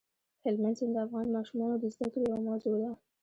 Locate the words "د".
0.95-0.97, 1.79-1.85